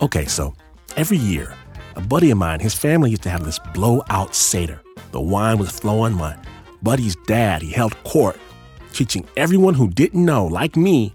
Okay, 0.00 0.26
so 0.26 0.54
every 0.96 1.16
year, 1.16 1.52
a 1.96 2.00
buddy 2.00 2.30
of 2.30 2.38
mine, 2.38 2.60
his 2.60 2.72
family 2.72 3.10
used 3.10 3.24
to 3.24 3.30
have 3.30 3.44
this 3.44 3.58
blowout 3.74 4.32
Seder. 4.32 4.80
The 5.10 5.20
wine 5.20 5.58
was 5.58 5.70
flowing. 5.70 6.14
My 6.14 6.36
buddy's 6.82 7.16
dad, 7.26 7.62
he 7.62 7.72
held 7.72 7.96
court, 8.04 8.38
teaching 8.92 9.26
everyone 9.36 9.74
who 9.74 9.88
didn't 9.88 10.24
know, 10.24 10.46
like 10.46 10.76
me, 10.76 11.14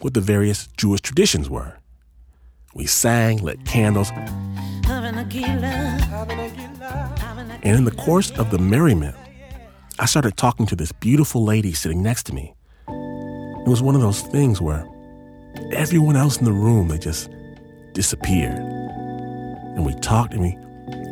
what 0.00 0.14
the 0.14 0.20
various 0.20 0.66
Jewish 0.76 1.00
traditions 1.00 1.48
were. 1.48 1.78
We 2.74 2.86
sang, 2.86 3.38
lit 3.38 3.64
candles, 3.66 4.10
and 7.62 7.76
in 7.76 7.84
the 7.84 7.94
course 7.96 8.32
of 8.32 8.50
the 8.50 8.58
merriment, 8.58 9.14
I 10.00 10.06
started 10.06 10.36
talking 10.36 10.66
to 10.66 10.74
this 10.74 10.90
beautiful 10.90 11.44
lady 11.44 11.72
sitting 11.72 12.02
next 12.02 12.24
to 12.24 12.34
me. 12.34 12.52
It 12.88 13.68
was 13.68 13.80
one 13.80 13.94
of 13.94 14.00
those 14.00 14.22
things 14.22 14.60
where 14.60 14.84
everyone 15.72 16.16
else 16.16 16.38
in 16.38 16.44
the 16.44 16.52
room, 16.52 16.88
they 16.88 16.98
just 16.98 17.30
disappeared. 17.94 18.58
And 18.58 19.86
we 19.86 19.94
talked 19.94 20.34
and 20.34 20.42
we 20.42 20.58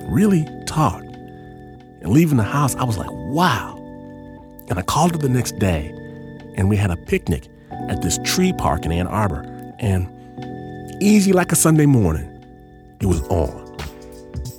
really 0.07 0.47
talked. 0.67 1.07
And 1.07 2.09
leaving 2.09 2.37
the 2.37 2.43
house, 2.43 2.75
I 2.77 2.85
was 2.85 2.99
like, 2.99 3.11
wow. 3.11 3.77
And 4.69 4.79
I 4.79 4.83
called 4.83 5.13
her 5.13 5.19
the 5.19 5.29
next 5.29 5.59
day 5.59 5.89
and 6.57 6.69
we 6.69 6.77
had 6.77 6.91
a 6.91 6.97
picnic 6.97 7.49
at 7.89 8.03
this 8.03 8.19
tree 8.25 8.53
park 8.53 8.85
in 8.85 8.93
Ann 8.93 9.07
Arbor. 9.07 9.49
And 9.79 10.09
easy 11.03 11.33
like 11.33 11.53
a 11.53 11.57
Sunday 11.57 11.87
morning, 11.87 12.29
it 13.01 13.07
was 13.07 13.23
on. 13.29 13.77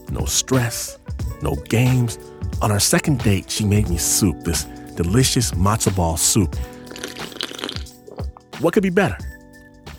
No 0.10 0.26
stress, 0.26 0.98
no 1.42 1.56
games. 1.56 2.18
On 2.62 2.72
our 2.72 2.80
second 2.80 3.20
date, 3.20 3.50
she 3.50 3.66
made 3.66 3.90
me 3.90 3.98
soup, 3.98 4.42
this 4.44 4.64
delicious 4.96 5.52
matzo 5.52 5.96
ball 5.96 6.18
soup. 6.18 6.56
What 8.60 8.74
could 8.74 8.84
be 8.84 8.90
better? 8.90 9.18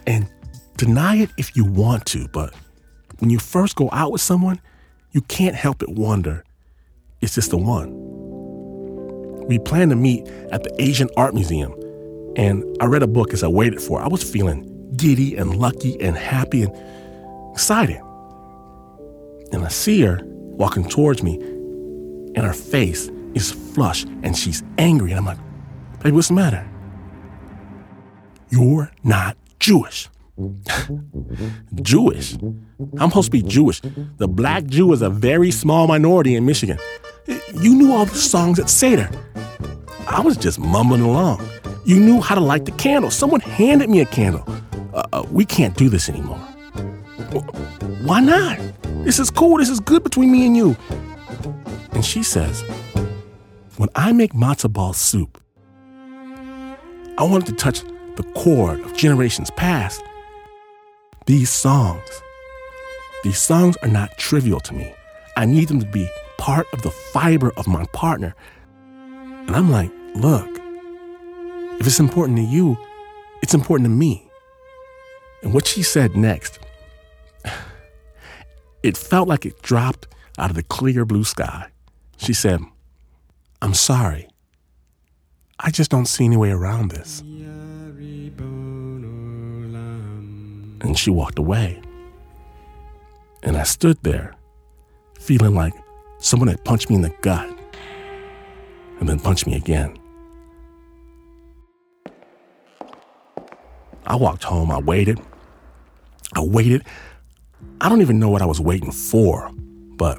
And 0.06 0.28
deny 0.77 1.17
it 1.17 1.30
if 1.36 1.56
you 1.56 1.64
want 1.64 2.06
to, 2.06 2.28
but 2.28 2.55
when 3.19 3.30
you 3.30 3.39
first 3.39 3.77
go 3.77 3.89
out 3.92 4.12
with 4.12 4.20
someone, 4.20 4.61
you 5.12 5.20
can't 5.22 5.55
help 5.55 5.78
but 5.78 5.91
wonder 5.91 6.44
is 7.20 7.34
this 7.34 7.48
the 7.48 7.56
one? 7.56 7.91
We 9.47 9.58
planned 9.58 9.91
to 9.92 9.97
meet 9.97 10.28
at 10.52 10.62
the 10.62 10.75
Asian 10.78 11.08
Art 11.17 11.33
Museum, 11.33 11.72
and 12.36 12.64
I 12.80 12.84
read 12.84 13.02
a 13.02 13.06
book 13.06 13.33
as 13.33 13.42
I 13.42 13.48
waited 13.48 13.80
for. 13.80 14.00
I 14.00 14.08
was 14.08 14.22
feeling 14.22 14.92
giddy 14.97 15.36
and 15.36 15.56
lucky 15.56 15.98
and 16.02 16.17
happy 16.17 16.62
and 16.64 16.77
excited. 17.52 18.00
And 19.52 19.64
I 19.64 19.69
see 19.69 20.02
her 20.02 20.20
walking 20.25 20.86
towards 20.86 21.22
me, 21.22 21.36
and 21.36 22.39
her 22.39 22.52
face 22.52 23.11
is 23.34 23.52
flushed 23.52 24.06
and 24.22 24.36
she's 24.36 24.62
angry. 24.78 25.12
And 25.12 25.19
I'm 25.19 25.27
like, 25.27 25.39
baby, 26.00 26.12
what's 26.12 26.28
the 26.28 26.34
matter? 26.34 26.69
You're 28.50 28.92
not 29.02 29.36
Jewish. 29.61 30.08
Jewish? 31.82 32.34
I'm 32.98 33.10
supposed 33.10 33.27
to 33.27 33.30
be 33.30 33.42
Jewish. 33.42 33.80
The 34.16 34.28
black 34.28 34.64
Jew 34.66 34.92
is 34.92 35.02
a 35.02 35.10
very 35.10 35.50
small 35.50 35.86
minority 35.86 36.34
in 36.34 36.44
Michigan. 36.44 36.78
You 37.54 37.74
knew 37.74 37.92
all 37.92 38.06
the 38.06 38.14
songs 38.14 38.58
at 38.58 38.68
Seder. 38.68 39.08
I 40.06 40.20
was 40.20 40.36
just 40.36 40.58
mumbling 40.58 41.02
along. 41.02 41.46
You 41.84 42.00
knew 42.00 42.20
how 42.20 42.34
to 42.34 42.40
light 42.40 42.64
the 42.64 42.72
candle. 42.72 43.10
Someone 43.10 43.40
handed 43.40 43.88
me 43.88 44.00
a 44.00 44.06
candle. 44.06 44.44
Uh, 44.92 45.02
uh, 45.12 45.24
we 45.30 45.44
can't 45.44 45.77
do 45.77 45.88
this 45.88 46.08
anymore. 46.08 46.38
Why 48.02 48.20
not? 48.20 48.58
This 49.05 49.18
is 49.18 49.30
cool. 49.30 49.58
This 49.58 49.68
is 49.68 49.80
good 49.80 50.02
between 50.02 50.30
me 50.32 50.46
and 50.46 50.56
you. 50.56 50.77
And 51.92 52.05
she 52.05 52.22
says, 52.22 52.62
When 53.77 53.88
I 53.94 54.12
make 54.12 54.32
matzo 54.32 54.72
ball 54.72 54.92
soup, 54.92 55.40
I 57.16 57.22
wanted 57.22 57.46
to 57.46 57.52
touch 57.52 57.82
the 58.16 58.22
chord 58.34 58.80
of 58.80 58.96
generations 58.96 59.50
past. 59.52 60.02
These 61.27 61.48
songs, 61.48 62.23
these 63.23 63.40
songs 63.40 63.79
are 63.79 63.89
not 63.89 64.18
trivial 64.18 64.61
to 64.61 64.74
me. 64.74 64.95
I 65.39 65.46
need 65.46 65.68
them 65.68 65.80
to 65.80 65.86
be 65.86 66.07
part 66.36 66.67
of 66.74 66.83
the 66.83 66.90
fiber 66.90 67.51
of 67.57 67.67
my 67.67 67.86
partner. 67.95 68.35
And 68.86 69.57
I'm 69.57 69.70
like, 69.70 69.90
look, 70.14 70.46
if 71.80 71.86
it's 71.86 71.98
important 71.98 72.36
to 72.36 72.45
you, 72.45 72.77
it's 73.42 73.55
important 73.55 73.86
to 73.86 73.90
me. 73.90 74.29
And 75.42 75.55
what 75.55 75.67
she 75.67 75.83
said 75.83 76.14
next, 76.14 76.58
it 78.83 78.96
felt 78.96 79.27
like 79.27 79.46
it 79.46 79.62
dropped 79.62 80.06
out 80.39 80.51
of 80.51 80.56
the 80.56 80.62
clear 80.62 81.06
blue 81.06 81.24
sky. 81.24 81.68
She 82.18 82.35
said, 82.35 82.61
I'm 83.62 83.73
sorry. 83.73 84.29
I 85.58 85.70
just 85.70 85.91
don't 85.91 86.06
see 86.06 86.27
any 86.27 86.36
way 86.36 86.51
around 86.51 86.91
this. 86.91 87.23
And 90.84 90.98
she 90.98 91.11
walked 91.11 91.39
away. 91.39 91.80
And 93.42 93.56
I 93.56 93.62
stood 93.62 93.96
there, 94.02 94.34
feeling 95.18 95.55
like 95.55 95.72
someone 96.18 96.48
had 96.48 96.62
punched 96.64 96.90
me 96.90 96.96
in 96.96 97.02
the 97.02 97.14
gut 97.22 97.48
and 99.00 99.08
then 99.08 99.18
punched 99.18 99.46
me 99.46 99.56
again. 99.56 99.98
I 104.06 104.17
walked 104.17 104.44
home. 104.44 104.70
I 104.70 104.78
waited. 104.78 105.20
I 106.34 106.40
waited. 106.40 106.84
I 107.80 107.89
don't 107.89 108.02
even 108.02 108.18
know 108.18 108.28
what 108.28 108.42
I 108.42 108.46
was 108.46 108.61
waiting 108.61 108.92
for, 108.92 109.50
but 109.96 110.18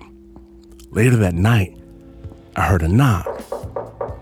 later 0.89 1.15
that 1.17 1.35
night, 1.35 1.77
I 2.55 2.61
heard 2.61 2.81
a 2.81 2.87
knock. 2.87 3.27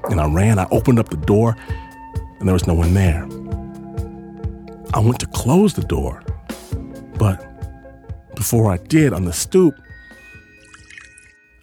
And 0.09 0.19
I 0.19 0.27
ran, 0.27 0.59
I 0.59 0.67
opened 0.71 0.99
up 0.99 1.07
the 1.07 1.17
door, 1.17 1.55
and 2.39 2.47
there 2.47 2.53
was 2.53 2.67
no 2.67 2.73
one 2.73 2.93
there. 2.93 3.23
I 4.93 4.99
went 4.99 5.19
to 5.21 5.27
close 5.27 5.73
the 5.73 5.81
door, 5.81 6.21
but 7.23 8.35
before 8.35 8.69
I 8.69 8.75
did, 8.75 9.13
on 9.13 9.23
the 9.23 9.31
stoop, 9.31 9.73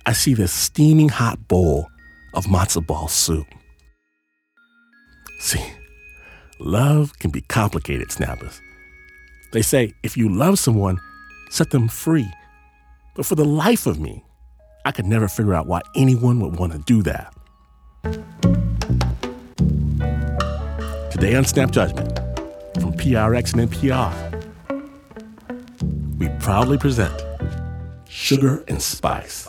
I 0.07 0.15
see 0.15 0.33
this 0.33 0.55
steaming 0.55 1.11
hot 1.11 1.49
bowl 1.49 1.91
of 2.33 2.47
matzo 2.47 2.87
ball 2.87 3.09
soup. 3.09 3.47
See, 5.39 5.63
love 6.59 7.19
can 7.19 7.31
be 7.31 7.43
complicated, 7.43 8.11
snappers. 8.11 8.59
They 9.53 9.61
say 9.61 9.93
if 10.03 10.17
you 10.17 10.31
love 10.31 10.59
someone, 10.59 10.99
set 11.51 11.69
them 11.69 11.89
free. 11.89 12.31
But 13.15 13.27
for 13.27 13.35
the 13.35 13.45
life 13.45 13.87
of 13.87 14.01
me, 14.01 14.25
I 14.87 14.93
could 14.93 15.05
never 15.05 15.29
figure 15.29 15.53
out 15.53 15.67
why 15.67 15.83
anyone 15.95 16.41
would 16.41 16.59
want 16.59 16.73
to 16.73 16.79
do 16.79 17.03
that. 17.03 17.35
Today 21.11 21.35
on 21.35 21.45
Snap 21.45 21.71
Judgment, 21.71 22.17
from 22.81 22.95
PRX 22.95 23.53
and 23.53 23.71
NPR, 23.71 24.30
we 26.21 26.29
proudly 26.39 26.79
present 26.79 27.21
Sugar 28.09 28.63
and 28.69 28.81
Spice. 28.81 29.49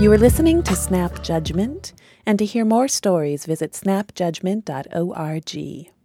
You 0.00 0.10
are 0.10 0.18
listening 0.18 0.62
to 0.62 0.74
Snap 0.74 1.22
Judgment, 1.22 1.92
and 2.24 2.38
to 2.38 2.46
hear 2.46 2.64
more 2.64 2.88
stories, 2.88 3.44
visit 3.44 3.72
snapjudgment.org. 3.72 5.99